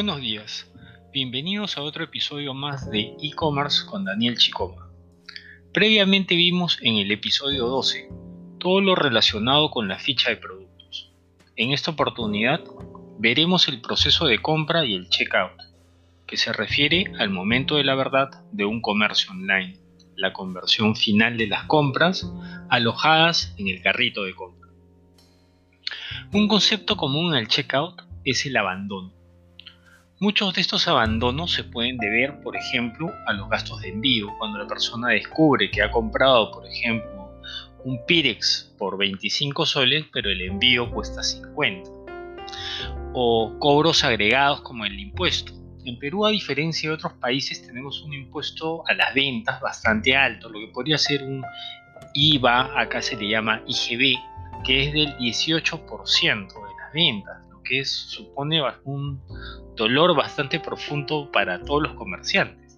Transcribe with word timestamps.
Buenos 0.00 0.22
días, 0.22 0.72
bienvenidos 1.12 1.76
a 1.76 1.82
otro 1.82 2.04
episodio 2.04 2.54
más 2.54 2.90
de 2.90 3.14
e-commerce 3.20 3.84
con 3.84 4.06
Daniel 4.06 4.38
Chicoma. 4.38 4.88
Previamente 5.74 6.36
vimos 6.36 6.78
en 6.80 6.96
el 6.96 7.10
episodio 7.10 7.66
12 7.66 8.08
todo 8.58 8.80
lo 8.80 8.94
relacionado 8.94 9.70
con 9.70 9.88
la 9.88 9.98
ficha 9.98 10.30
de 10.30 10.38
productos. 10.38 11.12
En 11.54 11.72
esta 11.72 11.90
oportunidad 11.90 12.62
veremos 13.18 13.68
el 13.68 13.82
proceso 13.82 14.24
de 14.24 14.40
compra 14.40 14.86
y 14.86 14.94
el 14.94 15.10
checkout, 15.10 15.52
que 16.26 16.38
se 16.38 16.54
refiere 16.54 17.12
al 17.18 17.28
momento 17.28 17.76
de 17.76 17.84
la 17.84 17.94
verdad 17.94 18.30
de 18.52 18.64
un 18.64 18.80
comercio 18.80 19.32
online, 19.32 19.76
la 20.16 20.32
conversión 20.32 20.96
final 20.96 21.36
de 21.36 21.46
las 21.46 21.64
compras 21.64 22.26
alojadas 22.70 23.54
en 23.58 23.68
el 23.68 23.82
carrito 23.82 24.24
de 24.24 24.34
compra. 24.34 24.70
Un 26.32 26.48
concepto 26.48 26.96
común 26.96 27.34
al 27.34 27.48
checkout 27.48 28.00
es 28.24 28.46
el 28.46 28.56
abandono. 28.56 29.19
Muchos 30.22 30.52
de 30.52 30.60
estos 30.60 30.86
abandonos 30.86 31.50
se 31.50 31.64
pueden 31.64 31.96
deber, 31.96 32.42
por 32.42 32.54
ejemplo, 32.54 33.10
a 33.26 33.32
los 33.32 33.48
gastos 33.48 33.80
de 33.80 33.88
envío, 33.88 34.28
cuando 34.36 34.58
la 34.58 34.66
persona 34.66 35.08
descubre 35.08 35.70
que 35.70 35.80
ha 35.80 35.90
comprado, 35.90 36.50
por 36.50 36.66
ejemplo, 36.66 37.40
un 37.84 38.04
Pirex 38.04 38.74
por 38.76 38.98
25 38.98 39.64
soles, 39.64 40.04
pero 40.12 40.28
el 40.30 40.42
envío 40.42 40.90
cuesta 40.90 41.22
50. 41.22 41.90
O 43.14 43.56
cobros 43.58 44.04
agregados 44.04 44.60
como 44.60 44.84
el 44.84 45.00
impuesto. 45.00 45.54
En 45.86 45.98
Perú, 45.98 46.26
a 46.26 46.30
diferencia 46.30 46.90
de 46.90 46.96
otros 46.96 47.14
países, 47.14 47.66
tenemos 47.66 48.02
un 48.02 48.12
impuesto 48.12 48.86
a 48.88 48.92
las 48.92 49.14
ventas 49.14 49.58
bastante 49.58 50.14
alto, 50.14 50.50
lo 50.50 50.60
que 50.60 50.68
podría 50.68 50.98
ser 50.98 51.22
un 51.22 51.42
IVA, 52.12 52.78
acá 52.78 53.00
se 53.00 53.16
le 53.16 53.26
llama 53.26 53.62
IGB, 53.66 54.18
que 54.66 54.84
es 54.84 54.92
del 54.92 55.16
18% 55.16 56.46
de 56.46 56.74
las 56.78 56.92
ventas 56.92 57.49
que 57.70 57.84
supone 57.84 58.60
un 58.84 59.22
dolor 59.76 60.16
bastante 60.16 60.58
profundo 60.58 61.30
para 61.30 61.62
todos 61.62 61.82
los 61.82 61.94
comerciantes. 61.94 62.76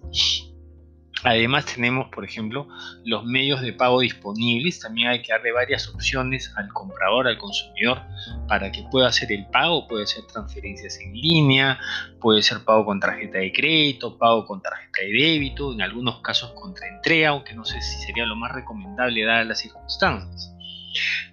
Además 1.23 1.65
tenemos, 1.65 2.09
por 2.09 2.25
ejemplo, 2.25 2.67
los 3.05 3.23
medios 3.23 3.61
de 3.61 3.71
pago 3.71 4.01
disponibles. 4.01 4.81
También 4.81 5.07
hay 5.07 5.21
que 5.21 5.31
darle 5.31 5.53
varias 5.53 5.87
opciones 5.87 6.53
al 6.57 6.67
comprador, 6.67 7.27
al 7.27 7.37
consumidor, 7.37 8.01
para 8.47 8.71
que 8.71 8.83
pueda 8.91 9.07
hacer 9.07 9.31
el 9.31 9.47
pago. 9.47 9.87
Puede 9.87 10.05
ser 10.05 10.25
transferencias 10.27 10.99
en 10.99 11.13
línea, 11.13 11.79
puede 12.19 12.41
ser 12.41 12.63
pago 12.65 12.85
con 12.85 12.99
tarjeta 12.99 13.37
de 13.37 13.53
crédito, 13.53 14.17
pago 14.17 14.45
con 14.45 14.61
tarjeta 14.61 15.01
de 15.01 15.13
débito, 15.13 15.73
en 15.73 15.81
algunos 15.81 16.19
casos 16.19 16.51
contra 16.51 16.87
entrega, 16.89 17.29
aunque 17.29 17.53
no 17.53 17.63
sé 17.63 17.81
si 17.81 18.05
sería 18.05 18.25
lo 18.25 18.35
más 18.35 18.51
recomendable 18.51 19.23
dadas 19.23 19.47
las 19.47 19.59
circunstancias. 19.59 20.53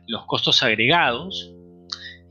Los 0.07 0.25
costos 0.27 0.63
agregados, 0.63 1.53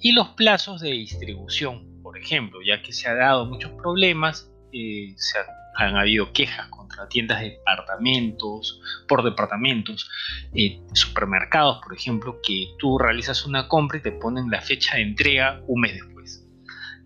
y 0.01 0.13
los 0.13 0.29
plazos 0.29 0.81
de 0.81 0.91
distribución, 0.91 2.01
por 2.01 2.17
ejemplo, 2.17 2.59
ya 2.65 2.81
que 2.81 2.93
se 2.93 3.09
han 3.09 3.19
dado 3.19 3.45
muchos 3.45 3.71
problemas, 3.71 4.49
eh, 4.71 5.13
se 5.17 5.39
han, 5.75 5.95
habido 5.95 6.31
quejas 6.31 6.67
contra 6.69 7.07
tiendas 7.07 7.41
de 7.41 7.51
departamentos, 7.51 8.81
por 9.07 9.23
departamentos, 9.23 10.09
eh, 10.53 10.81
supermercados, 10.93 11.79
por 11.83 11.93
ejemplo, 11.93 12.39
que 12.41 12.67
tú 12.77 12.97
realizas 12.97 13.45
una 13.45 13.67
compra 13.67 13.97
y 13.97 14.01
te 14.01 14.11
ponen 14.11 14.49
la 14.49 14.61
fecha 14.61 14.95
de 14.95 15.03
entrega 15.03 15.61
un 15.67 15.81
mes 15.81 15.93
después, 15.93 16.47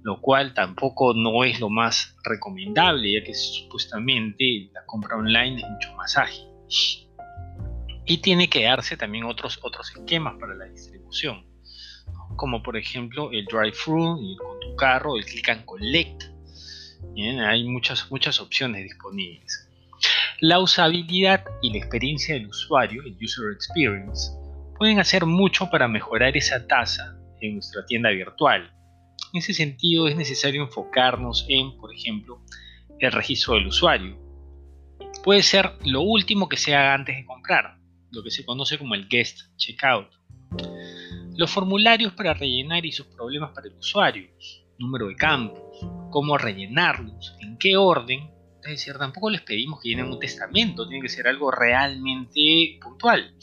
lo 0.04 0.22
cual 0.22 0.54
tampoco 0.54 1.14
no 1.14 1.44
es 1.44 1.60
lo 1.60 1.70
más 1.70 2.16
recomendable, 2.24 3.14
ya 3.14 3.24
que 3.24 3.34
supuestamente 3.34 4.70
la 4.72 4.86
compra 4.86 5.18
online 5.18 5.62
es 5.62 5.68
mucho 5.68 5.94
más 5.96 6.18
ágil. 6.18 6.48
Y 8.06 8.18
tiene 8.18 8.50
que 8.50 8.66
darse 8.66 8.98
también 8.98 9.24
otros, 9.26 9.60
otros 9.64 9.92
esquemas 9.96 10.36
para 10.40 10.56
la 10.56 10.66
distribución 10.66 11.53
como 12.36 12.62
por 12.64 12.78
ejemplo 12.78 13.32
el 13.32 13.46
drive-thru, 13.46 14.38
con 14.38 14.60
tu 14.60 14.76
carro, 14.76 15.18
el 15.18 15.26
click 15.26 15.50
and 15.50 15.66
collect. 15.66 16.24
hay 17.18 17.64
muchas, 17.66 18.10
muchas 18.12 18.40
opciones 18.40 18.84
disponibles. 18.84 19.70
La 20.40 20.60
usabilidad 20.60 21.46
y 21.62 21.72
la 21.72 21.78
experiencia 21.78 22.36
del 22.36 22.48
usuario, 22.48 23.04
el 23.04 23.18
user 23.22 23.52
experience, 23.54 24.32
pueden 24.78 25.00
hacer 25.00 25.26
mucho 25.26 25.70
para 25.70 25.88
mejorar 25.88 26.36
esa 26.36 26.68
tasa 26.68 27.16
en 27.40 27.56
nuestra 27.56 27.86
tienda 27.86 28.10
virtual. 28.10 28.74
En 29.32 29.40
ese 29.40 29.54
sentido 29.54 30.08
es 30.08 30.16
necesario 30.16 30.64
enfocarnos 30.64 31.46
en, 31.50 31.78
por 31.78 31.94
ejemplo, 31.94 32.42
el 33.00 33.12
registro 33.12 33.56
del 33.56 33.68
usuario. 33.68 34.18
Puede 35.24 35.44
ser 35.44 35.72
lo 35.86 36.02
último 36.02 36.50
que 36.50 36.58
se 36.58 36.76
haga 36.76 36.94
antes 36.94 37.16
de 37.16 37.26
comprar, 37.26 37.78
lo 38.12 38.24
que 38.24 38.32
se 38.32 38.46
conoce 38.46 38.78
como 38.78 38.96
el 38.96 39.08
guest 39.08 39.42
checkout 39.58 40.23
los 41.36 41.52
formularios 41.52 42.14
para 42.14 42.34
rellenar 42.34 42.86
y 42.86 42.92
sus 42.92 43.08
problemas 43.08 43.52
para 43.52 43.68
el 43.68 43.76
usuario, 43.76 44.30
número 44.78 45.08
de 45.08 45.16
campos, 45.16 45.62
cómo 46.12 46.38
rellenarlos, 46.38 47.36
en 47.40 47.58
qué 47.58 47.78
orden. 47.78 48.30
Es 48.64 48.70
decir, 48.70 48.96
tampoco 48.98 49.30
les 49.30 49.42
pedimos 49.42 49.82
que 49.82 49.90
llenen 49.90 50.06
un 50.06 50.20
testamento, 50.20 50.88
tiene 50.88 51.02
que 51.02 51.10
ser 51.10 51.28
algo 51.28 51.52
realmente 51.52 52.80
puntual. 52.82 53.36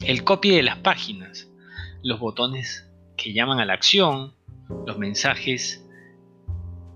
El 0.00 0.24
copy 0.24 0.50
de 0.50 0.62
las 0.62 0.78
páginas, 0.78 1.50
los 2.02 2.18
botones 2.18 2.88
que 3.16 3.32
llaman 3.32 3.60
a 3.60 3.66
la 3.66 3.74
acción, 3.74 4.34
los 4.86 4.96
mensajes 4.96 5.86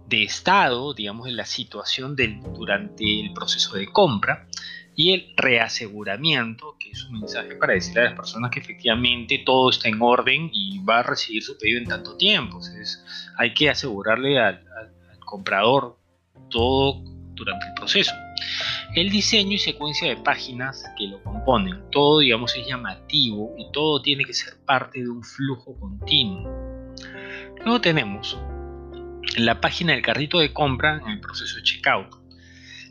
de 0.07 0.23
estado, 0.23 0.95
digamos, 0.95 1.27
de 1.27 1.33
la 1.33 1.45
situación 1.45 2.17
durante 2.55 3.21
el 3.21 3.33
proceso 3.33 3.77
de 3.77 3.87
compra, 3.87 4.49
y 4.97 5.13
el 5.13 5.35
reaseguramiento, 5.37 6.77
que 6.79 6.91
es 6.91 7.05
un 7.05 7.21
mensaje 7.21 7.57
para 7.57 7.75
decirle 7.75 8.03
a 8.03 8.05
las 8.05 8.15
personas 8.15 8.51
que 8.51 8.61
efectivamente 8.61 9.43
todo 9.45 9.71
está 9.71 9.89
en 9.89 10.01
orden 10.01 10.51
y 10.53 10.79
va 10.79 11.01
a 11.01 11.03
recibir 11.03 11.43
su 11.43 11.59
pedido 11.59 11.79
en 11.79 11.89
tanto 11.89 12.17
tiempo. 12.17 12.59
Entonces, 12.59 13.05
hay 13.37 13.53
que 13.55 13.71
asegurarle 13.71 14.39
al, 14.39 14.65
comprador 15.25 15.99
todo 16.49 17.03
durante 17.35 17.67
el 17.67 17.75
proceso. 17.75 18.13
El 18.95 19.11
diseño 19.11 19.53
y 19.53 19.59
secuencia 19.59 20.09
de 20.09 20.17
páginas 20.17 20.85
que 20.97 21.09
lo 21.09 21.21
componen, 21.25 21.91
todo 21.91 22.21
digamos 22.21 22.55
es 22.55 22.65
llamativo 22.67 23.53
y 23.59 23.73
todo 23.73 24.01
tiene 24.01 24.25
que 24.25 24.35
ser 24.35 24.55
parte 24.65 25.03
de 25.03 25.09
un 25.09 25.25
flujo 25.25 25.77
continuo. 25.81 26.49
Luego 27.65 27.81
tenemos 27.81 28.39
la 29.37 29.61
página 29.61 29.95
del 29.95 30.03
carrito 30.03 30.39
de 30.39 30.53
compra 30.53 31.01
en 31.05 31.13
el 31.13 31.21
proceso 31.21 31.57
de 31.57 31.63
checkout 31.65 32.24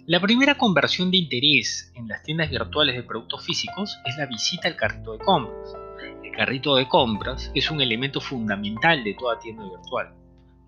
la 0.05 0.19
primera 0.19 0.55
conversión 0.55 1.11
de 1.11 1.17
interés 1.17 1.93
en 1.95 2.09
las 2.09 2.23
tiendas 2.23 2.49
virtuales 2.49 2.95
de 2.95 3.03
productos 3.03 3.45
físicos 3.45 3.97
es 4.05 4.17
la 4.17 4.25
visita 4.25 4.67
al 4.67 4.75
carrito 4.75 5.13
de 5.13 5.19
compras. 5.19 5.75
El 6.21 6.31
carrito 6.33 6.75
de 6.75 6.89
compras 6.89 7.49
es 7.55 7.71
un 7.71 7.79
elemento 7.79 8.19
fundamental 8.19 9.01
de 9.05 9.13
toda 9.13 9.39
tienda 9.39 9.63
virtual. 9.63 10.13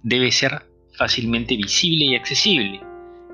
Debe 0.03 0.31
ser 0.31 0.66
fácilmente 0.97 1.57
visible 1.57 2.06
y 2.06 2.16
accesible, 2.16 2.79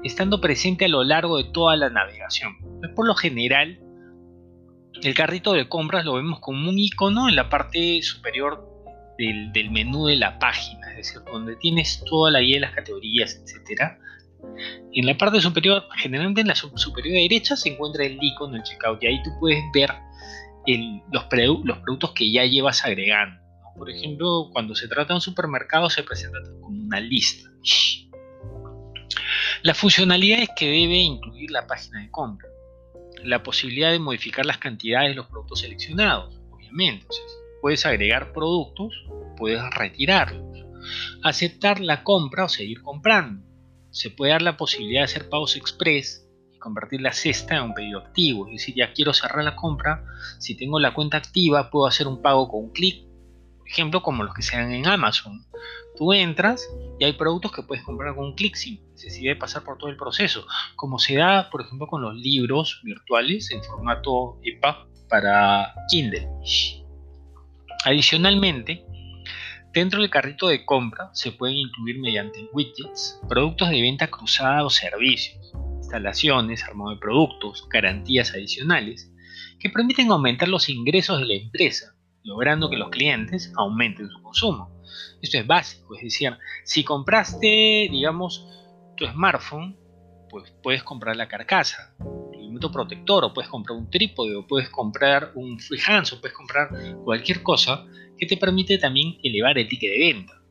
estando 0.03 0.41
presente 0.41 0.85
a 0.85 0.87
lo 0.87 1.03
largo 1.03 1.37
de 1.37 1.51
toda 1.51 1.75
la 1.75 1.91
navegación. 1.91 2.57
Por 2.95 3.05
lo 3.05 3.13
general, 3.13 3.79
el 5.03 5.13
carrito 5.13 5.53
de 5.53 5.69
compras 5.69 6.03
lo 6.03 6.13
vemos 6.13 6.39
como 6.39 6.67
un 6.67 6.79
icono 6.79 7.29
en 7.29 7.35
la 7.35 7.47
parte 7.47 8.01
superior 8.01 8.67
del, 9.19 9.69
menú 9.69 10.07
de 10.07 10.15
la 10.15 10.39
página, 10.39 10.89
es 10.91 10.97
decir, 10.97 11.21
donde 11.31 11.55
tienes 11.57 12.03
toda 12.05 12.31
la 12.31 12.39
guía 12.39 12.55
de 12.55 12.61
las 12.61 12.73
categorías, 12.73 13.39
en 14.93 15.05
la 15.05 15.17
parte 15.17 15.39
superior, 15.41 15.87
generalmente 15.97 16.41
en 16.41 16.47
la 16.47 16.55
superior 16.55 17.15
derecha, 17.15 17.55
se 17.55 17.69
encuentra 17.69 18.05
el 18.05 18.17
icono 18.21 18.53
del 18.53 18.63
checkout 18.63 19.01
y 19.03 19.07
ahí 19.07 19.23
tú 19.23 19.31
puedes 19.39 19.63
ver 19.73 19.89
los, 21.11 21.23
productos 21.25 22.11
que 22.11 22.31
ya 22.31 22.45
llevas 22.45 22.83
agregando. 22.83 23.39
Por 23.77 23.89
ejemplo, 23.89 24.49
cuando 24.51 24.75
se 24.75 24.87
trata 24.87 25.09
de 25.09 25.15
un 25.15 25.21
supermercado 25.21 25.89
se 25.89 26.03
presenta 26.03 26.39
como 26.61 26.83
una 26.83 26.99
lista. 26.99 27.49
Las 29.63 29.77
funcionalidades 29.77 30.49
que 30.55 30.65
debe 30.65 30.97
incluir 30.97 31.51
la 31.51 31.67
página 31.67 32.01
de 32.01 32.11
compra. 32.11 32.49
La 33.23 33.43
posibilidad 33.43 33.91
de 33.91 33.99
modificar 33.99 34.45
las 34.45 34.57
cantidades 34.57 35.09
de 35.09 35.15
los 35.15 35.27
productos 35.27 35.59
seleccionados, 35.59 36.39
obviamente. 36.49 37.05
puedes 37.61 37.85
agregar 37.85 38.33
productos, 38.33 38.93
puedes 39.37 39.61
retirarlos. 39.75 40.65
Aceptar 41.23 41.79
la 41.79 42.03
compra 42.03 42.45
o 42.45 42.49
seguir 42.49 42.81
comprando 42.81 43.50
se 43.91 44.09
puede 44.09 44.31
dar 44.31 44.41
la 44.41 44.57
posibilidad 44.57 45.01
de 45.01 45.05
hacer 45.05 45.29
pagos 45.29 45.55
express 45.55 46.27
y 46.53 46.57
convertir 46.57 47.01
la 47.01 47.11
cesta 47.11 47.57
en 47.57 47.63
un 47.63 47.73
pedido 47.73 47.99
activo. 47.99 48.47
Es 48.47 48.53
decir, 48.53 48.75
ya 48.75 48.93
quiero 48.93 49.13
cerrar 49.13 49.43
la 49.43 49.55
compra, 49.55 50.03
si 50.39 50.55
tengo 50.55 50.79
la 50.79 50.93
cuenta 50.93 51.17
activa 51.17 51.69
puedo 51.69 51.85
hacer 51.85 52.07
un 52.07 52.21
pago 52.21 52.47
con 52.47 52.65
un 52.65 52.71
clic, 52.71 53.05
por 53.57 53.67
ejemplo 53.67 54.01
como 54.01 54.23
los 54.23 54.33
que 54.33 54.41
se 54.41 54.57
dan 54.57 54.71
en 54.71 54.87
Amazon. 54.87 55.45
Tú 55.97 56.13
entras 56.13 56.67
y 56.99 57.03
hay 57.03 57.13
productos 57.13 57.51
que 57.51 57.63
puedes 57.63 57.83
comprar 57.83 58.15
con 58.15 58.25
un 58.25 58.35
clic 58.35 58.55
sin 58.55 58.81
necesidad 58.91 59.33
de 59.33 59.39
pasar 59.39 59.63
por 59.63 59.77
todo 59.77 59.89
el 59.89 59.97
proceso, 59.97 60.47
como 60.75 60.97
se 60.97 61.15
da 61.15 61.49
por 61.49 61.61
ejemplo 61.61 61.87
con 61.87 62.01
los 62.01 62.15
libros 62.15 62.81
virtuales 62.83 63.51
en 63.51 63.61
formato 63.63 64.39
EPUB 64.43 65.07
para 65.09 65.73
Kindle. 65.89 66.27
Adicionalmente, 67.83 68.85
Dentro 69.73 70.01
del 70.01 70.09
carrito 70.09 70.49
de 70.49 70.65
compra 70.65 71.09
se 71.13 71.31
pueden 71.31 71.55
incluir 71.55 71.97
mediante 71.97 72.49
widgets 72.51 73.21
productos 73.29 73.69
de 73.69 73.81
venta 73.81 74.07
cruzada 74.07 74.65
o 74.65 74.69
servicios, 74.69 75.53
instalaciones, 75.77 76.61
armado 76.65 76.91
de 76.91 76.97
productos, 76.97 77.69
garantías 77.69 78.31
adicionales, 78.31 79.09
que 79.59 79.69
permiten 79.69 80.11
aumentar 80.11 80.49
los 80.49 80.67
ingresos 80.67 81.19
de 81.19 81.25
la 81.25 81.35
empresa, 81.35 81.95
logrando 82.23 82.69
que 82.69 82.75
los 82.75 82.89
clientes 82.89 83.53
aumenten 83.55 84.09
su 84.09 84.21
consumo. 84.21 84.83
Esto 85.21 85.37
es 85.37 85.47
básico, 85.47 85.95
es 85.95 86.03
decir, 86.03 86.37
si 86.65 86.83
compraste, 86.83 87.87
digamos, 87.89 88.45
tu 88.97 89.07
smartphone, 89.07 89.77
pues 90.29 90.51
puedes 90.61 90.83
comprar 90.83 91.15
la 91.15 91.29
carcasa, 91.29 91.95
protector, 92.59 93.23
o 93.23 93.33
puedes 93.33 93.49
comprar 93.49 93.77
un 93.77 93.89
trípode, 93.89 94.35
o 94.35 94.45
puedes 94.45 94.69
comprar 94.69 95.31
un 95.35 95.59
freehand, 95.59 96.07
o 96.13 96.19
puedes 96.19 96.35
comprar 96.35 96.69
cualquier 97.03 97.43
cosa 97.43 97.85
que 98.17 98.25
te 98.25 98.37
permite 98.37 98.77
también 98.77 99.17
elevar 99.23 99.57
el 99.57 99.67
ticket 99.67 99.91
de 99.91 99.99
venta. 99.99 100.41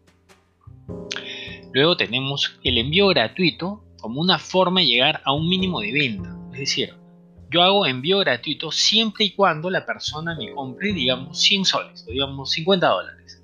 Luego 1.73 1.97
tenemos 1.97 2.59
el 2.65 2.79
envío 2.79 3.09
gratuito 3.09 3.85
como 4.01 4.21
una 4.21 4.39
forma 4.39 4.81
de 4.81 4.87
llegar 4.87 5.21
a 5.25 5.33
un 5.33 5.49
mínimo 5.49 5.81
de 5.81 5.93
venta. 5.93 6.37
Es 6.53 6.61
decir, 6.61 6.95
yo 7.51 7.63
hago 7.63 7.87
envío 7.87 8.19
gratuito 8.19 8.73
siempre 8.73 9.27
y 9.27 9.33
cuando 9.33 9.71
la 9.71 9.85
persona 9.85 10.35
me 10.37 10.53
compre, 10.53 10.93
digamos, 10.93 11.39
100 11.39 11.65
soles, 11.65 12.05
o 12.09 12.11
digamos 12.11 12.51
50 12.51 12.89
dólares. 12.89 13.40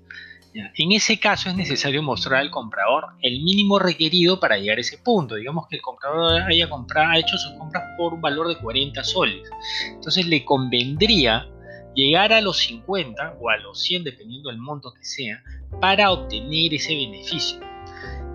En 0.75 0.93
ese 0.93 1.19
caso 1.19 1.51
es 1.51 1.57
necesario 1.57 2.03
mostrar 2.03 2.41
al 2.41 2.51
comprador 2.51 3.09
el 3.21 3.43
mínimo 3.43 3.79
requerido 3.79 4.41
para 4.41 4.57
llegar 4.57 4.79
a 4.79 4.81
ese 4.81 4.99
punto. 4.99 5.35
Digamos 5.35 5.67
que 5.69 5.77
el 5.77 5.83
comprador 5.83 6.43
haya 6.43 6.69
comprado, 6.69 7.11
ha 7.11 7.19
hecho 7.19 7.37
sus 7.37 7.53
compras 7.53 7.85
por 7.99 8.15
un 8.15 8.21
valor 8.21 8.49
de 8.49 8.57
40 8.59 9.05
soles. 9.05 9.49
Entonces 9.89 10.27
le 10.27 10.45
convendría 10.45 11.47
llegar 11.95 12.33
a 12.33 12.41
los 12.41 12.59
50 12.59 13.37
o 13.41 13.51
a 13.51 13.57
los 13.59 13.81
100, 13.83 14.05
dependiendo 14.05 14.51
del 14.51 14.59
monto 14.59 14.93
que 14.95 15.05
sea, 15.05 15.43
para 15.81 16.11
obtener 16.11 16.75
ese 16.75 16.95
beneficio. 16.95 17.61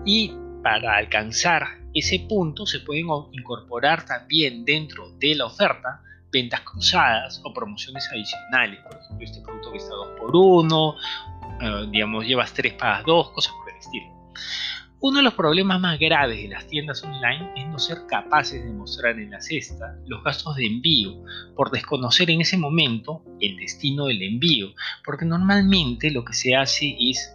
Y 0.04 0.32
para 0.62 0.96
alcanzar 0.96 1.66
ese 1.94 2.20
punto 2.28 2.66
se 2.66 2.80
pueden 2.80 3.06
incorporar 3.32 4.04
también 4.04 4.64
dentro 4.64 5.10
de 5.18 5.34
la 5.34 5.46
oferta 5.46 6.00
ventas 6.32 6.62
cruzadas 6.62 7.40
o 7.44 7.52
promociones 7.52 8.08
adicionales. 8.10 8.80
Por 8.80 8.98
ejemplo, 8.98 9.26
este 9.26 9.40
producto 9.42 9.72
que 9.72 9.78
está 9.78 9.94
2x1, 9.94 10.96
eh, 11.62 11.86
digamos, 11.90 12.26
llevas 12.26 12.52
3 12.52 12.74
pagas 12.74 13.04
2, 13.04 13.30
cosas 13.30 13.54
por 13.54 13.70
el 13.70 13.78
estilo. 13.78 14.06
Uno 15.00 15.18
de 15.18 15.24
los 15.24 15.34
problemas 15.34 15.80
más 15.80 15.98
graves 15.98 16.40
de 16.42 16.48
las 16.48 16.66
tiendas 16.68 17.02
online 17.02 17.50
es 17.56 17.66
no 17.66 17.78
ser 17.78 18.06
capaces 18.08 18.64
de 18.64 18.72
mostrar 18.72 19.18
en 19.18 19.30
la 19.30 19.40
cesta 19.40 19.96
los 20.06 20.22
gastos 20.22 20.56
de 20.56 20.66
envío 20.66 21.24
por 21.56 21.70
desconocer 21.72 22.30
en 22.30 22.40
ese 22.40 22.56
momento 22.56 23.24
el 23.40 23.56
destino 23.56 24.06
del 24.06 24.22
envío, 24.22 24.68
porque 25.04 25.24
normalmente 25.24 26.10
lo 26.10 26.24
que 26.24 26.32
se 26.34 26.54
hace 26.54 26.96
es 27.00 27.34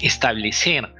establecer 0.00 0.94